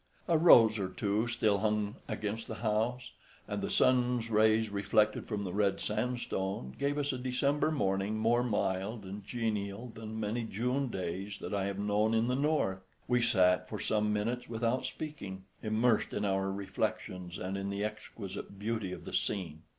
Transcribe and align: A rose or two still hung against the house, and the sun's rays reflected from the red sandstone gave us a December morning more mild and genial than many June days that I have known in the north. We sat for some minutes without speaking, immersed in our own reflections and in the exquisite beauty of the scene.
A 0.27 0.35
rose 0.35 0.79
or 0.79 0.89
two 0.89 1.27
still 1.27 1.59
hung 1.59 1.93
against 2.07 2.47
the 2.47 2.55
house, 2.55 3.11
and 3.47 3.61
the 3.61 3.69
sun's 3.69 4.31
rays 4.31 4.71
reflected 4.71 5.27
from 5.27 5.43
the 5.43 5.53
red 5.53 5.79
sandstone 5.79 6.73
gave 6.79 6.97
us 6.97 7.13
a 7.13 7.19
December 7.19 7.69
morning 7.69 8.17
more 8.17 8.41
mild 8.41 9.03
and 9.03 9.23
genial 9.23 9.91
than 9.93 10.19
many 10.19 10.43
June 10.43 10.87
days 10.87 11.37
that 11.39 11.53
I 11.53 11.65
have 11.65 11.77
known 11.77 12.15
in 12.15 12.25
the 12.27 12.35
north. 12.35 12.79
We 13.07 13.21
sat 13.21 13.69
for 13.69 13.79
some 13.79 14.11
minutes 14.11 14.49
without 14.49 14.87
speaking, 14.87 15.43
immersed 15.61 16.13
in 16.13 16.25
our 16.25 16.49
own 16.49 16.55
reflections 16.55 17.37
and 17.37 17.55
in 17.55 17.69
the 17.69 17.83
exquisite 17.83 18.57
beauty 18.57 18.91
of 18.93 19.05
the 19.05 19.13
scene. 19.13 19.61